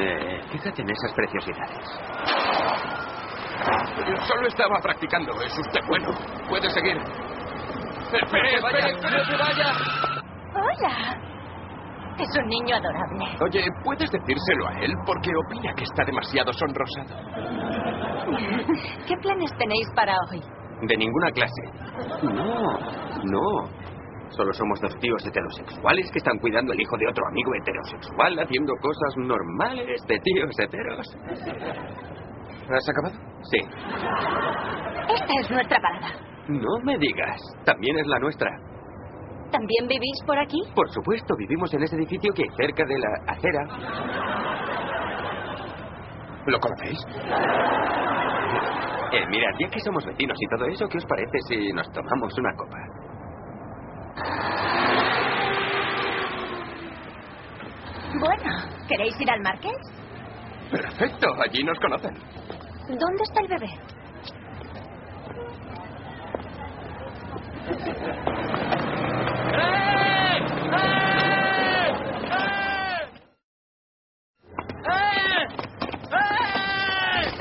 Eh, 0.00 0.40
fíjate 0.52 0.82
en 0.82 0.90
esas 0.90 1.12
preciosidades. 1.12 1.84
Solo 4.28 4.46
estaba 4.46 4.78
practicando. 4.80 5.32
Es 5.42 5.58
usted 5.58 5.80
bueno. 5.88 6.08
Puede 6.48 6.70
seguir. 6.70 6.96
¡Espere, 8.12 8.54
espere, 8.54 8.90
espere, 8.92 9.24
se 9.24 9.36
vaya! 9.36 9.72
Hola. 10.54 11.28
Es 12.18 12.28
un 12.36 12.48
niño 12.48 12.76
adorable. 12.76 13.36
Oye, 13.44 13.64
¿puedes 13.84 14.10
decírselo 14.10 14.68
a 14.68 14.80
él? 14.80 14.92
Porque 15.06 15.30
opina 15.46 15.72
que 15.74 15.84
está 15.84 16.04
demasiado 16.04 16.52
sonrosado. 16.52 17.16
¿Qué 19.06 19.14
planes 19.20 19.50
tenéis 19.58 19.88
para 19.94 20.14
hoy? 20.30 20.42
De 20.82 20.96
ninguna 20.96 21.30
clase. 21.32 21.62
No, 22.22 22.78
no. 23.24 23.68
Solo 24.30 24.52
somos 24.52 24.80
dos 24.80 24.94
tíos 25.00 25.24
heterosexuales 25.26 26.10
que 26.12 26.18
están 26.18 26.38
cuidando 26.38 26.72
el 26.72 26.80
hijo 26.80 26.96
de 26.98 27.08
otro 27.08 27.26
amigo 27.28 27.50
heterosexual, 27.54 28.38
haciendo 28.38 28.72
cosas 28.80 29.16
normales 29.16 30.00
de 30.06 30.18
tíos 30.18 30.50
heteros. 30.58 31.16
¿Has 32.70 32.88
acabado? 32.88 33.14
Sí. 33.50 33.58
Esta 35.14 35.32
es 35.40 35.50
nuestra 35.50 35.80
parada. 35.80 36.08
No 36.48 36.78
me 36.84 36.98
digas. 36.98 37.40
También 37.64 37.98
es 37.98 38.06
la 38.06 38.18
nuestra. 38.18 38.50
¿También 39.50 39.88
vivís 39.88 40.22
por 40.26 40.38
aquí? 40.38 40.60
Por 40.74 40.88
supuesto, 40.90 41.34
vivimos 41.36 41.72
en 41.72 41.82
ese 41.82 41.96
edificio 41.96 42.32
que 42.34 42.42
hay 42.42 42.66
cerca 42.66 42.84
de 42.84 42.98
la 42.98 43.32
acera. 43.32 43.64
¿Lo 46.46 46.58
conocéis? 46.60 46.98
Eh, 49.12 49.26
mirad, 49.28 49.50
ya 49.58 49.68
que 49.70 49.80
somos 49.80 50.04
vecinos 50.04 50.36
y 50.38 50.46
todo 50.48 50.66
eso, 50.66 50.86
¿qué 50.88 50.98
os 50.98 51.06
parece 51.06 51.38
si 51.48 51.72
nos 51.72 51.90
tomamos 51.92 52.36
una 52.38 52.54
copa? 52.54 52.76
Bueno, 58.20 58.50
¿queréis 58.88 59.20
ir 59.20 59.30
al 59.30 59.40
Marqués? 59.40 59.76
Perfecto, 60.70 61.28
allí 61.40 61.62
nos 61.62 61.78
conocen. 61.78 62.14
¿Dónde 62.88 63.22
está 63.22 63.40
el 63.42 63.48
bebé? 63.48 63.68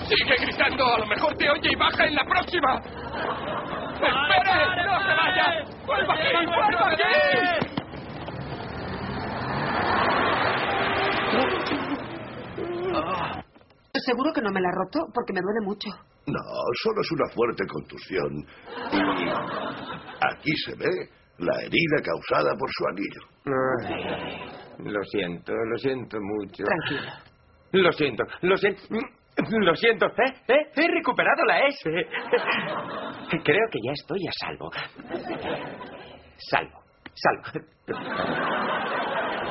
¡Sigue 0.08 0.36
gritando! 0.40 0.86
A 0.86 1.00
lo 1.00 1.06
mejor 1.08 1.36
te 1.38 1.50
oye 1.50 1.72
y 1.72 1.76
baja 1.76 2.06
en 2.06 2.16
la 2.16 2.24
próxima. 2.24 2.76
¡Espere! 3.96 4.86
¡No 4.86 5.00
se 5.02 5.14
vaya! 5.16 5.64
¡Vuelva 5.86 6.14
aquí! 6.14 6.46
¡Vuelva 6.46 6.92
aquí! 6.92 7.27
Seguro 14.08 14.32
que 14.32 14.42
no 14.42 14.52
me 14.52 14.62
la 14.62 14.70
ha 14.70 14.72
roto 14.72 15.00
porque 15.14 15.34
me 15.34 15.42
duele 15.42 15.60
mucho. 15.66 15.90
No, 16.28 16.40
solo 16.82 17.02
es 17.02 17.12
una 17.12 17.28
fuerte 17.36 17.66
contusión. 17.68 18.46
Y 18.94 19.02
aquí 20.32 20.52
se 20.66 20.76
ve 20.76 21.10
la 21.40 21.62
herida 21.62 21.98
causada 22.02 22.56
por 22.58 22.70
su 22.72 22.88
anillo. 22.88 23.22
Lo 24.80 25.04
siento, 25.04 25.52
lo 25.54 25.78
siento 25.78 26.18
mucho. 26.22 26.64
Tranquilo. 26.64 27.12
Lo 27.74 27.92
siento, 27.92 28.24
lo 28.44 28.56
siento. 28.56 28.82
Lo 29.60 29.76
siento, 29.76 30.06
¿eh? 30.08 30.34
¿Eh? 30.48 30.72
He 30.74 30.88
recuperado 30.88 31.44
la 31.46 31.68
S. 31.68 31.84
Creo 33.44 33.70
que 33.70 33.80
ya 33.84 33.92
estoy 33.92 34.26
a 34.26 34.32
salvo. 34.40 34.72
Salvo, 36.38 36.80
salvo. 37.14 37.44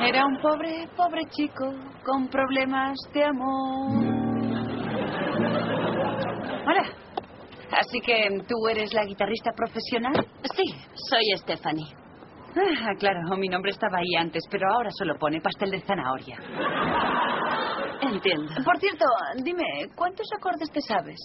Era 0.01 0.25
un 0.25 0.39
pobre, 0.41 0.89
pobre 0.97 1.27
chico 1.29 1.75
con 2.05 2.29
problemas 2.29 2.97
de 3.13 3.25
amor. 3.25 4.26
Hola. 6.67 6.83
Así 7.79 8.01
que 8.01 8.29
tú 8.49 8.69
eres 8.69 8.93
la 8.95 9.05
guitarrista 9.05 9.53
profesional. 9.53 10.15
Sí, 10.55 10.65
soy 11.09 11.25
Stephanie. 11.37 11.95
Ah, 12.57 12.93
claro, 12.99 13.21
mi 13.37 13.49
nombre 13.49 13.71
estaba 13.71 13.99
ahí 13.99 14.17
antes, 14.19 14.43
pero 14.51 14.67
ahora 14.73 14.91
solo 14.99 15.15
pone 15.19 15.41
pastel 15.41 15.71
de 15.71 15.81
zanahoria. 15.83 16.39
Entiendo. 18.01 18.53
Por 18.65 18.79
cierto, 18.79 19.05
dime, 19.43 19.65
¿cuántos 19.95 20.27
acordes 20.39 20.71
te 20.71 20.81
sabes? 20.81 21.19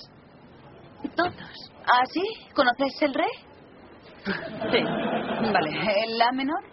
Todos. 1.15 1.71
¿Ah, 1.85 2.03
sí? 2.11 2.21
¿Conoces 2.53 3.01
el 3.01 3.13
re? 3.13 3.27
Sí. 4.71 4.83
Vale, 5.53 6.03
¿el 6.05 6.17
la 6.17 6.31
menor? 6.33 6.63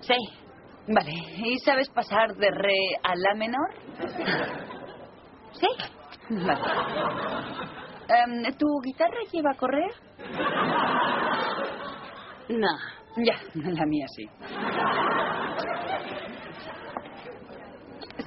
Sí. 0.00 0.14
Vale, 0.88 1.12
¿y 1.38 1.58
sabes 1.64 1.88
pasar 1.90 2.34
de 2.36 2.50
re 2.50 2.78
a 3.02 3.14
la 3.16 3.34
menor? 3.34 3.74
Sí. 5.52 5.66
Vale. 6.28 6.60
Em, 8.08 8.52
¿Tu 8.56 8.66
guitarra 8.82 9.18
lleva 9.32 9.54
correa? 9.54 9.88
No. 12.48 12.68
Ya, 13.16 13.34
la 13.54 13.86
mía 13.86 14.06
sí. 14.14 14.28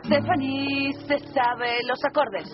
Stephanie, 0.06 0.94
¿se 1.08 1.18
sabe 1.34 1.77
los 1.88 2.00
acordes? 2.06 2.50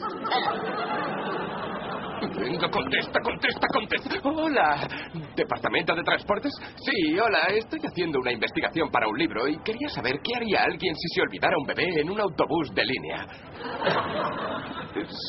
Venga, 2.21 2.69
contesta, 2.69 3.19
contesta, 3.21 3.67
contesta. 3.73 4.09
Hola. 4.23 4.87
¿Departamento 5.35 5.95
de 5.95 6.03
Transportes? 6.03 6.51
Sí, 6.77 7.17
hola. 7.19 7.45
Estoy 7.49 7.79
haciendo 7.83 8.19
una 8.19 8.31
investigación 8.31 8.89
para 8.89 9.07
un 9.07 9.17
libro 9.17 9.47
y 9.47 9.57
quería 9.59 9.89
saber 9.89 10.19
qué 10.23 10.35
haría 10.35 10.63
alguien 10.63 10.95
si 10.95 11.07
se 11.15 11.21
olvidara 11.21 11.55
un 11.57 11.67
bebé 11.67 12.01
en 12.01 12.09
un 12.09 12.19
autobús 12.19 12.73
de 12.73 12.85
línea. 12.85 13.25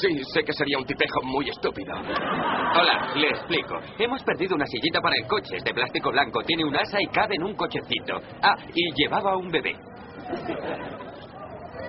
Sí, 0.01 0.23
sé 0.33 0.45
que 0.45 0.53
sería 0.53 0.79
un 0.79 0.85
tipejo 0.85 1.23
muy 1.25 1.49
estúpido. 1.49 1.93
Hola, 1.95 3.13
le 3.17 3.29
explico. 3.29 3.79
Hemos 3.99 4.23
perdido 4.23 4.55
una 4.55 4.67
sillita 4.67 5.01
para 5.01 5.17
el 5.17 5.27
coche. 5.27 5.57
Es 5.57 5.65
de 5.65 5.75
plástico 5.75 6.11
blanco. 6.11 6.41
Tiene 6.43 6.65
un 6.65 6.77
asa 6.77 7.01
y 7.01 7.07
cabe 7.09 7.35
en 7.35 7.45
un 7.45 7.55
cochecito. 7.55 8.21
Ah, 8.43 8.57
y 8.75 9.03
llevaba 9.03 9.37
un 9.37 9.49
bebé. 9.51 9.75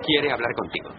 Quiere 0.04 0.32
hablar 0.32 0.52
contigo. 0.54 0.90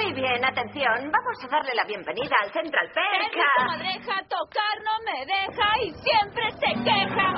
Muy 0.00 0.12
bien, 0.12 0.44
atención. 0.44 1.10
Vamos 1.10 1.44
a 1.44 1.48
darle 1.48 1.74
la 1.74 1.82
bienvenida 1.82 2.36
al 2.44 2.52
Central 2.52 2.88
Perk. 2.94 3.34
no 3.34 3.76
me 3.76 3.82
deja 3.82 4.22
tocar, 4.28 4.80
no 4.84 4.92
me 5.04 5.26
deja 5.26 5.82
y 5.82 5.92
siempre 5.92 6.52
se 6.52 6.70
queja. 6.84 7.28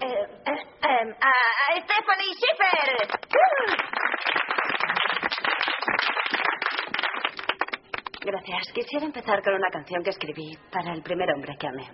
Eh, 0.00 0.26
eh, 0.46 0.62
eh, 0.82 1.14
a 1.20 1.32
Stephanie 1.80 2.34
Schiffer. 2.34 2.88
Gracias. 8.20 8.72
Quisiera 8.72 9.06
empezar 9.06 9.42
con 9.42 9.54
una 9.54 9.70
canción 9.70 10.04
que 10.04 10.10
escribí 10.10 10.56
para 10.70 10.92
el 10.92 11.02
primer 11.02 11.32
hombre 11.32 11.56
que 11.58 11.66
amé. 11.66 11.90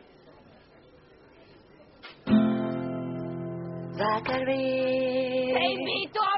Zachary. 3.97 5.52
¡Te 5.54 5.64
invito 5.64 6.29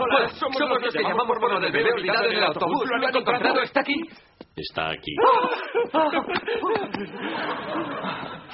Hola, 0.00 0.28
somos, 0.28 0.80
los 0.82 0.94
que 0.94 1.02
llamamos 1.02 1.38
por 1.38 1.52
lo 1.52 1.60
del 1.60 1.72
bebé 1.72 1.92
olvidado 1.92 2.24
en 2.26 2.36
el 2.36 2.44
autobús. 2.44 2.88
¿Lo 2.88 2.96
han 2.96 3.04
encontrado? 3.04 3.60
¿Está 3.60 3.80
aquí? 3.80 3.94
Está 4.56 4.90
aquí. 4.90 5.12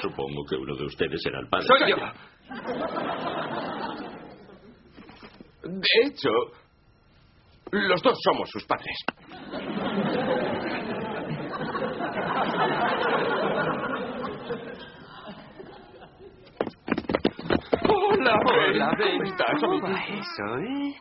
Supongo 0.00 0.44
que 0.48 0.56
uno 0.56 0.74
de 0.76 0.84
ustedes 0.84 1.22
será 1.22 1.40
el 1.40 1.48
padre. 1.48 1.66
Soy 1.66 1.90
yo. 1.90 1.96
De 5.62 5.88
hecho, 6.04 6.28
los 7.70 8.02
dos 8.02 8.18
somos 8.22 8.50
sus 8.50 8.64
padres. 8.64 8.96
Hola, 17.86 18.38
Hola, 18.44 18.96
¿Cómo 18.96 19.22
estás, 19.24 19.60
¿Cómo 19.60 19.80
va 19.80 20.04
eso, 20.04 20.58
eh? 20.58 20.94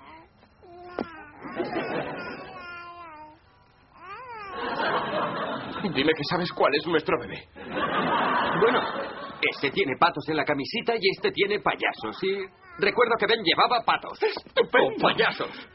Dime 5.94 6.14
que 6.14 6.24
sabes 6.32 6.52
cuál 6.54 6.74
es 6.74 6.88
nuestro 6.88 7.20
bebé. 7.20 7.48
Bueno, 8.60 8.82
ese 9.42 9.70
tiene 9.70 9.96
patos 10.00 10.28
en 10.30 10.38
la 10.38 10.46
camisita 10.46 10.96
y 10.96 11.10
este 11.16 11.32
tiene 11.32 11.60
payasos. 11.60 12.24
Y 12.24 12.38
recuerdo 12.80 13.18
que 13.20 13.28
Ben 13.28 13.44
llevaba 13.44 13.84
patos. 13.86 14.18
¡Estupendo! 14.24 14.96
O 14.98 15.02
payasos. 15.02 15.70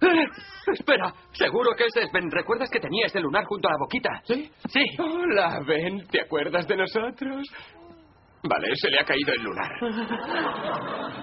Eh, 0.00 0.26
espera, 0.72 1.12
seguro 1.32 1.70
que 1.76 1.84
ese 1.86 2.02
es 2.02 2.12
Ben. 2.12 2.30
¿Recuerdas 2.30 2.68
que 2.70 2.80
tenía 2.80 3.06
ese 3.06 3.20
lunar 3.20 3.44
junto 3.44 3.68
a 3.68 3.72
la 3.72 3.78
boquita? 3.78 4.20
¿Sí? 4.24 4.50
Sí. 4.68 4.84
Hola, 4.98 5.60
Ben. 5.66 6.06
¿Te 6.08 6.22
acuerdas 6.22 6.66
de 6.66 6.76
nosotros? 6.76 7.46
Vale, 8.46 8.68
se 8.76 8.90
le 8.90 9.00
ha 9.00 9.04
caído 9.04 9.32
el 9.32 9.42
lunar. 9.42 9.72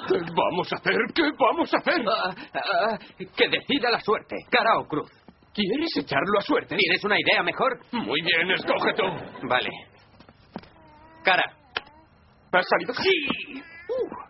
¿Qué 0.08 0.18
vamos 0.36 0.74
a 0.74 0.75
hacer? 0.78 0.96
¿Qué 1.13 1.24
vamos 1.38 1.72
a 1.74 1.78
hacer? 1.78 2.04
Ah, 2.08 2.34
ah, 2.56 2.98
que 3.18 3.48
decida 3.48 3.92
la 3.92 4.00
suerte, 4.00 4.36
cara 4.50 4.80
o 4.80 4.88
cruz. 4.88 5.10
¿Quieres 5.54 5.90
echarlo 5.98 6.40
a 6.40 6.42
suerte? 6.42 6.75
¿Tienes 6.75 7.04
una 7.04 7.20
idea 7.20 7.44
mejor? 7.44 7.78
Muy 7.92 8.22
bien, 8.22 8.50
escoge 8.51 8.94
tú. 8.96 9.04
Vale. 9.48 9.70
Cara. 11.24 11.44
¿Has 12.54 12.66
salido? 12.68 12.94
Sí. 12.96 13.62
Uh. 13.90 14.21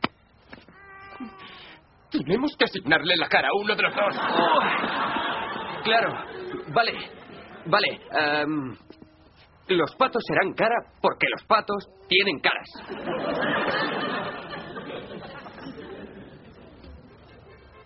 Tenemos 2.11 2.51
que 2.57 2.65
asignarle 2.65 3.15
la 3.15 3.27
cara 3.27 3.47
a 3.47 3.57
uno 3.57 3.75
de 3.75 3.83
los 3.83 3.95
dos. 3.95 4.15
Claro. 5.83 6.13
Vale. 6.73 6.93
Vale. 7.65 8.01
em, 8.11 8.75
los 9.69 9.95
patos 9.95 10.21
serán 10.27 10.53
cara 10.53 10.75
porque 11.01 11.27
los 11.31 11.43
patos 11.45 11.85
tienen 12.07 12.39
caras. 12.39 12.67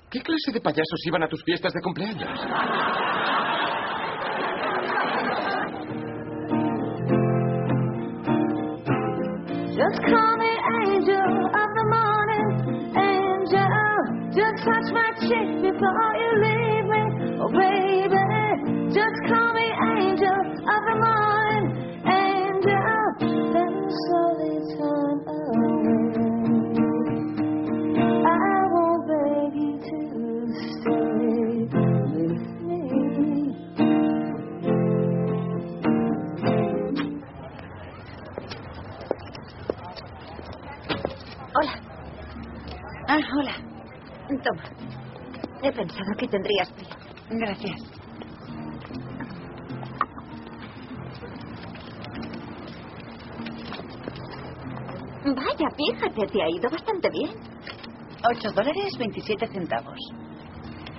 ¿Qué 0.10 0.22
clase 0.22 0.52
de 0.54 0.62
payasos 0.62 1.06
iban 1.06 1.24
a 1.24 1.28
tus 1.28 1.44
fiestas 1.44 1.74
de 1.74 1.82
cumpleaños? 1.82 2.40
Just 9.76 10.02
call 10.08 10.38
me 10.38 10.54
angel 10.82 11.46
of 11.62 11.70
the 11.76 11.86
morning, 11.92 12.96
angel. 12.96 13.15
Just 14.36 14.64
touch 14.66 14.92
my 14.94 15.12
cheek 15.22 15.62
before 15.62 16.14
you 16.22 16.32
leave 16.44 16.86
me, 16.94 17.04
oh 17.42 17.50
baby. 17.50 18.26
Just 18.94 19.18
call 19.30 19.54
me 19.54 19.68
angel 19.98 20.40
of 20.74 20.82
the 20.88 20.96
morning, 21.04 21.68
angel. 22.06 23.06
Then 23.54 23.74
slowly 24.06 24.56
turn 24.78 25.18
away. 25.28 26.84
I 28.26 28.68
won't 28.72 29.08
beg 29.08 29.56
you 29.56 29.74
to 29.88 30.00
stay 30.82 31.68
with 32.14 32.44
me. 32.68 32.82
Hola. 41.54 41.76
Ah, 43.10 43.22
hola. 43.34 43.65
Toma. 44.46 44.64
He 45.64 45.72
pensado 45.72 46.12
que 46.20 46.28
tendrías 46.28 46.70
frío. 46.74 46.96
Gracias. 47.32 47.82
Vaya, 55.26 55.70
fíjate, 55.76 56.28
te 56.28 56.44
ha 56.44 56.50
ido 56.50 56.70
bastante 56.70 57.10
bien. 57.10 57.32
8 58.38 58.52
dólares 58.54 58.94
27 59.00 59.48
centavos. 59.48 59.98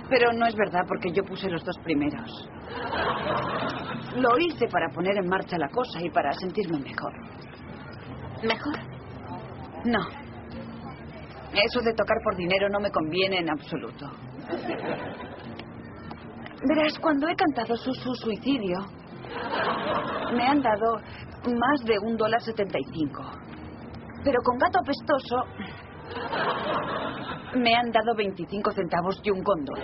Pero 0.08 0.32
no 0.32 0.46
es 0.46 0.54
verdad 0.56 0.82
porque 0.88 1.12
yo 1.12 1.22
puse 1.22 1.48
los 1.48 1.62
dos 1.64 1.76
primeros. 1.84 2.28
Lo 4.16 4.38
hice 4.38 4.66
para 4.66 4.88
poner 4.92 5.16
en 5.18 5.28
marcha 5.28 5.56
la 5.58 5.68
cosa 5.68 6.00
y 6.02 6.10
para 6.10 6.32
sentirme 6.32 6.78
mejor. 6.80 7.12
¿Mejor? 8.42 8.78
No. 9.84 10.25
Eso 11.64 11.80
de 11.80 11.94
tocar 11.94 12.18
por 12.22 12.36
dinero 12.36 12.68
no 12.68 12.80
me 12.80 12.90
conviene 12.90 13.38
en 13.38 13.50
absoluto. 13.50 14.06
Verás, 16.68 16.98
cuando 17.00 17.28
he 17.28 17.34
cantado 17.34 17.76
su, 17.76 17.92
su 17.94 18.14
suicidio, 18.14 18.78
me 20.34 20.46
han 20.46 20.60
dado 20.60 20.96
más 21.44 21.84
de 21.84 21.98
un 21.98 22.16
dólar 22.16 22.40
setenta 22.42 22.78
y 22.78 22.84
cinco. 22.92 23.22
Pero 24.24 24.38
con 24.42 24.58
gato 24.58 24.80
apestoso, 24.80 25.36
me 27.54 27.74
han 27.74 27.90
dado 27.90 28.14
25 28.16 28.70
centavos 28.72 29.20
y 29.22 29.30
un 29.30 29.42
condón. 29.42 29.80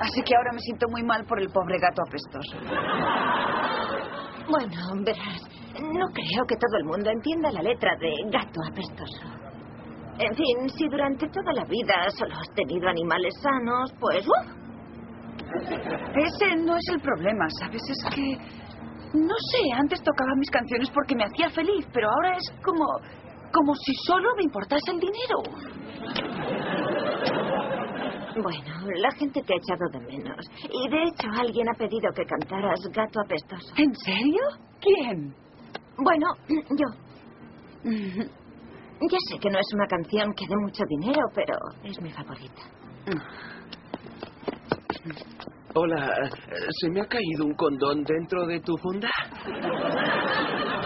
Así 0.00 0.22
que 0.22 0.34
ahora 0.36 0.52
me 0.52 0.60
siento 0.60 0.88
muy 0.88 1.02
mal 1.02 1.24
por 1.26 1.40
el 1.40 1.48
pobre 1.50 1.78
gato 1.78 2.02
apestoso. 2.06 2.56
Bueno, 4.48 5.04
verás, 5.04 5.42
no 5.74 6.06
creo 6.14 6.44
que 6.46 6.56
todo 6.56 6.78
el 6.78 6.84
mundo 6.84 7.10
entienda 7.10 7.50
la 7.52 7.62
letra 7.62 7.94
de 8.00 8.10
gato 8.30 8.60
apestoso. 8.70 9.38
En 10.18 10.34
fin, 10.34 10.68
si 10.76 10.88
durante 10.88 11.28
toda 11.28 11.52
la 11.52 11.64
vida 11.64 12.10
solo 12.16 12.34
has 12.34 12.54
tenido 12.54 12.88
animales 12.88 13.34
sanos, 13.40 13.92
pues... 14.00 14.26
¡uf! 14.26 14.58
Ese 16.16 16.56
no 16.56 16.76
es 16.76 16.88
el 16.92 17.00
problema, 17.00 17.46
¿sabes? 17.60 17.82
Es 17.88 18.14
que... 18.14 18.36
No 19.14 19.34
sé, 19.52 19.72
antes 19.74 20.02
tocaba 20.02 20.34
mis 20.36 20.50
canciones 20.50 20.90
porque 20.90 21.14
me 21.14 21.24
hacía 21.24 21.50
feliz, 21.50 21.86
pero 21.92 22.08
ahora 22.10 22.36
es 22.36 22.50
como... 22.64 22.84
como 23.52 23.74
si 23.76 23.94
solo 24.06 24.34
me 24.36 24.44
importase 24.44 24.90
el 24.90 24.98
dinero. 24.98 25.42
Bueno, 28.36 28.86
la 28.96 29.10
gente 29.12 29.42
te 29.42 29.54
ha 29.54 29.56
echado 29.56 29.88
de 29.92 30.00
menos. 30.00 30.46
Y 30.62 30.88
de 30.90 31.02
hecho, 31.04 31.28
alguien 31.40 31.68
ha 31.68 31.74
pedido 31.74 32.12
que 32.14 32.24
cantaras 32.24 32.80
gato 32.92 33.20
apestoso. 33.24 33.74
¿En 33.76 33.94
serio? 33.94 34.42
¿Quién? 34.80 35.34
Bueno, 35.96 36.26
yo. 36.48 36.86
Ya 39.00 39.18
sé 39.28 39.38
que 39.38 39.50
no 39.50 39.58
es 39.58 39.66
una 39.74 39.86
canción 39.86 40.32
que 40.34 40.46
dé 40.46 40.56
mucho 40.56 40.84
dinero, 40.88 41.22
pero 41.34 41.56
es 41.84 42.00
mi 42.00 42.10
favorita. 42.10 42.62
Hola, 45.74 46.30
¿se 46.80 46.90
me 46.90 47.00
ha 47.00 47.06
caído 47.06 47.44
un 47.44 47.54
condón 47.54 48.02
dentro 48.02 48.46
de 48.46 48.60
tu 48.60 48.76
funda? 48.78 49.08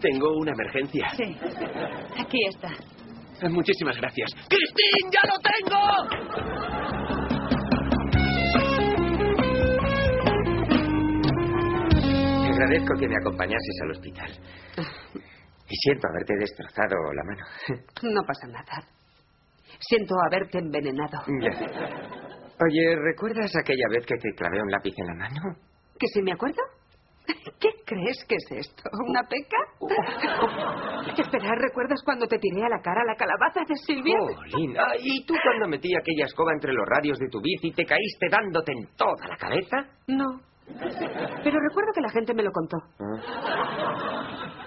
Tengo 0.00 0.32
una 0.36 0.52
emergencia. 0.52 1.10
Sí. 1.16 1.36
Aquí 2.16 2.38
está. 2.48 2.70
Muchísimas 3.42 3.96
gracias. 3.96 4.30
¡Cristín, 4.48 5.10
ya 5.12 5.20
lo 5.28 5.38
tengo! 5.38 6.88
Te 12.42 12.48
agradezco 12.52 12.94
que 12.98 13.08
me 13.08 13.16
acompañases 13.20 13.80
al 13.82 13.90
hospital. 13.92 14.30
Y 15.70 15.76
siento 15.76 16.08
haberte 16.08 16.34
destrozado 16.38 17.12
la 17.14 17.24
mano. 17.24 17.44
No 18.02 18.22
pasa 18.26 18.46
nada. 18.48 18.88
Siento 19.78 20.14
haberte 20.26 20.58
envenenado. 20.58 21.18
Ya. 21.40 21.50
Oye, 22.60 22.96
¿recuerdas 22.96 23.54
aquella 23.56 23.84
vez 23.90 24.04
que 24.04 24.16
te 24.16 24.34
clavé 24.34 24.60
un 24.60 24.70
lápiz 24.70 24.94
en 24.96 25.06
la 25.06 25.14
mano? 25.14 25.40
¿Que 25.98 26.06
si 26.08 26.22
me 26.22 26.32
acuerdo? 26.32 26.62
¿Qué 27.60 27.68
crees 27.84 28.24
que 28.28 28.36
es 28.36 28.66
esto? 28.66 28.82
¿Una 29.06 29.22
peca? 29.22 29.56
Espera, 31.18 31.54
¿recuerdas 31.56 32.00
cuando 32.04 32.26
te 32.26 32.38
tiré 32.38 32.64
a 32.64 32.68
la 32.68 32.80
cara 32.80 33.04
la 33.04 33.16
calabaza 33.16 33.60
de 33.66 33.74
Silvia? 33.76 34.16
Jolín, 34.18 34.76
ah, 34.78 34.94
¿y 34.98 35.24
tú 35.26 35.34
cuando 35.42 35.68
metí 35.68 35.94
aquella 35.94 36.26
escoba 36.26 36.52
entre 36.52 36.72
los 36.72 36.86
radios 36.86 37.18
de 37.18 37.28
tu 37.28 37.40
bici 37.40 37.72
te 37.72 37.84
caíste 37.84 38.28
dándote 38.30 38.72
en 38.72 38.86
toda 38.96 39.28
la 39.28 39.36
cabeza? 39.36 39.76
No. 40.06 40.40
Pero 40.66 41.58
recuerdo 41.60 41.92
que 41.94 42.00
la 42.00 42.10
gente 42.10 42.34
me 42.34 42.42
lo 42.42 42.50
contó. 42.52 42.76
Ah. 43.00 44.58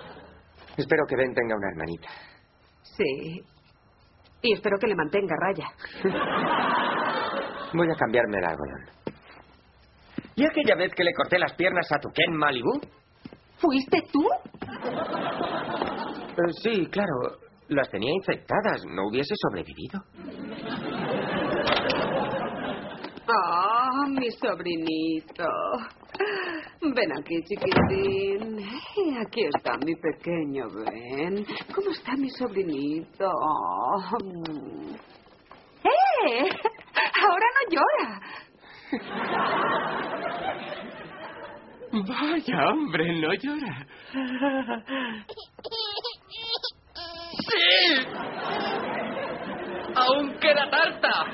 Espero 0.78 1.04
que 1.08 1.16
Ben 1.16 1.34
tenga 1.34 1.56
una 1.56 1.70
hermanita. 1.70 2.10
Sí. 2.82 3.42
Y 4.42 4.54
espero 4.54 4.78
que 4.80 4.88
le 4.88 4.96
mantenga 4.96 5.36
raya. 5.40 5.68
Voy 7.74 7.88
a 7.90 7.96
cambiarme 7.96 8.38
el 8.40 8.46
algodón. 8.46 9.01
¿Y 10.36 10.46
aquella 10.46 10.76
vez 10.76 10.92
que 10.96 11.04
le 11.04 11.14
corté 11.14 11.38
las 11.38 11.54
piernas 11.54 11.88
a 11.92 12.00
tu 12.00 12.10
Ken 12.14 12.36
Malibu? 12.36 12.80
¿Fuiste 13.58 14.02
tú? 14.12 14.28
Eh, 16.32 16.54
sí, 16.64 16.86
claro. 16.88 17.38
Las 17.68 17.90
tenía 17.90 18.12
infectadas. 18.14 18.84
No 18.86 19.08
hubiese 19.10 19.34
sobrevivido. 19.38 20.00
Ah, 23.28 24.06
mi 24.10 24.30
sobrinito. 24.32 25.46
Ven 26.82 27.12
aquí, 27.18 27.36
chiquitín. 27.44 28.60
Eh, 28.60 29.20
Aquí 29.26 29.44
está 29.56 29.78
mi 29.86 29.96
pequeño, 29.96 30.66
ven. 30.86 31.46
¿Cómo 31.74 31.92
está 31.92 32.14
mi 32.18 32.30
sobrinito? 32.32 33.30
Mm. 34.24 34.96
¡Eh! 35.84 36.50
Ahora 37.24 37.46
no 37.56 37.70
llora. 37.72 38.22
Vaya, 41.92 42.70
hombre, 42.70 43.20
no 43.22 43.34
llora. 43.34 43.86
¡Sí! 47.40 47.96
¡Aún 49.96 50.34
queda 50.40 50.70
tarta! 50.70 51.26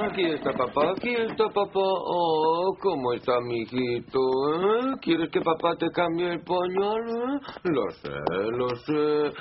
Aquí 0.00 0.24
está 0.26 0.52
papá, 0.52 0.92
aquí 0.96 1.12
está 1.12 1.44
papá. 1.48 1.70
Oh, 1.74 2.72
¿cómo 2.80 3.12
está 3.14 3.40
mi 3.40 3.62
hijito? 3.62 4.18
eh? 4.54 4.94
¿Quieres 5.02 5.28
que 5.30 5.40
papá 5.40 5.74
te 5.76 5.88
cambie 5.90 6.34
el 6.34 6.40
pañal? 6.42 7.02
eh? 7.08 7.40
Lo 7.64 7.90
sé, 7.90 8.10
lo 8.52 8.68
sé. 8.76 9.32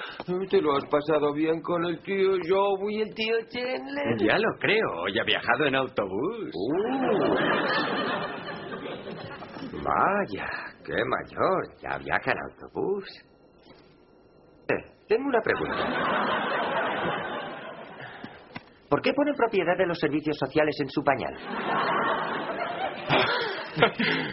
¿Te 0.50 0.62
lo 0.62 0.76
has 0.76 0.86
pasado 0.86 1.32
bien 1.34 1.62
con 1.62 1.86
el 1.86 2.02
tío 2.02 2.32
Joe 2.48 2.91
y 2.91 3.02
el 3.02 3.13
tío 3.13 3.36
Chandler? 3.50 4.17
Ya 4.28 4.38
lo 4.39 4.50
creo, 4.60 5.04
hoy 5.04 5.20
ha 5.20 5.24
viajado 5.24 5.65
en 5.65 5.76
autobús. 5.76 6.52
Uh. 6.54 7.36
Vaya, 9.84 10.48
qué 10.84 10.93
mayor, 11.06 11.67
ya 11.82 11.98
viaja 12.00 12.32
en 12.32 12.38
autobús. 12.52 13.06
Eh, 14.70 14.91
tengo 15.08 15.30
una 15.30 15.41
pregunta. 15.41 16.37
¿Por 18.89 19.02
qué 19.02 19.12
pone 19.13 19.34
propiedad 19.34 19.78
de 19.78 19.86
los 19.86 19.97
servicios 20.00 20.38
sociales 20.38 20.76
en 20.80 20.89
su 20.89 21.04
pañal? 21.04 21.36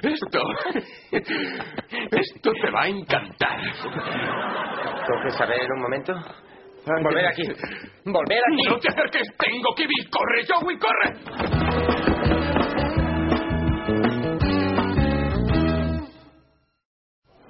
Esto. 0.03 0.41
Esto 2.11 2.53
te 2.63 2.71
va 2.71 2.83
a 2.83 2.89
encantar. 2.89 3.59
¿Coges 5.07 5.41
a 5.41 5.47
ver 5.47 5.67
un 5.77 5.83
momento? 5.83 6.15
Volver 6.87 7.27
aquí. 7.27 7.43
Volver 8.05 8.39
aquí. 8.39 8.69
¡No 8.69 8.79
te 8.79 8.89
acerques! 8.89 9.29
¡Tengo 9.39 9.75
que 9.75 9.85
ir! 9.85 10.11
¡Corre, 10.11 10.45
Joey, 10.47 10.79
corre! 10.79 12.15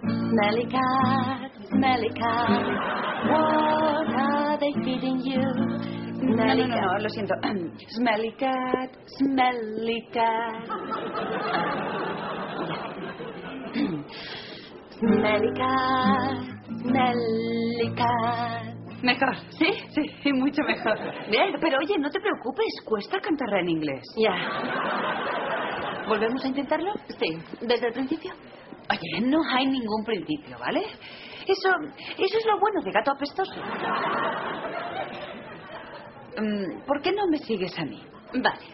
Smelly 0.05 0.67
cat, 0.67 1.53
smelly 1.69 2.11
cat, 2.11 2.67
what 3.31 4.09
are 4.17 4.59
they 4.59 4.73
feeding 4.85 5.21
you? 5.21 5.74
No, 6.25 6.43
Smelly 6.43 6.67
no, 6.69 6.77
no, 6.77 6.93
no, 6.93 6.99
lo 6.99 7.09
siento. 7.09 7.35
Smelly 7.89 8.33
cat, 8.39 8.91
smelly 9.19 10.09
cat. 10.13 10.69
Smelly 14.99 15.53
cat, 15.55 16.39
smelly 16.83 17.95
cat. 17.97 18.75
Mejor, 19.03 19.37
sí, 19.51 19.69
sí, 20.23 20.33
mucho 20.33 20.63
mejor. 20.67 20.97
Bien, 21.31 21.55
pero 21.61 21.79
oye, 21.79 21.99
no 21.99 22.09
te 22.11 22.21
preocupes, 22.21 22.81
cuesta 22.87 23.19
cantarla 23.21 23.61
en 23.61 23.69
inglés. 23.69 24.03
Ya. 24.17 24.35
¿Volvemos 26.09 26.43
a 26.45 26.49
intentarlo? 26.49 26.93
Sí, 27.09 27.39
desde 27.61 27.89
el 27.89 27.93
principio. 27.93 28.33
Oye, 28.91 29.27
no 29.27 29.39
hay 29.55 29.67
ningún 29.67 30.05
principio, 30.05 30.59
¿vale? 30.59 30.81
Eso, 31.47 31.69
eso 32.19 32.39
es 32.39 32.47
lo 32.47 32.59
bueno 32.59 32.81
de 32.83 32.91
gato 32.93 33.13
apestoso. 33.13 33.61
Mm, 36.37 36.81
¿Por 36.87 37.01
qué 37.03 37.13
no 37.13 37.27
me 37.31 37.39
sigues 37.39 37.79
a 37.79 37.85
mí? 37.85 38.03
Vale. 38.33 38.67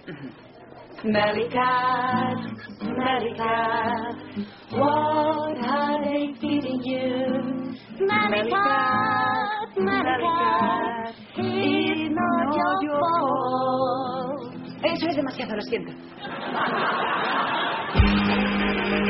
Smelly 1.03 1.49
cat, 1.49 2.39
smelly 2.79 3.35
cat, 3.37 4.17
what 4.73 5.57
are 5.59 6.05
they 6.05 6.35
feeding 6.41 6.81
you? 6.85 7.73
Smelly 7.97 8.51
cat, 8.51 9.69
smelly 9.75 10.29
cat, 10.39 11.15
it's 11.37 12.15
not 12.15 12.55
your 12.83 13.01
fault. 13.01 14.55
Eso 14.83 15.07
es 15.09 15.17
demasiado, 15.17 15.57
lo 15.57 15.63
siento. 15.63 15.93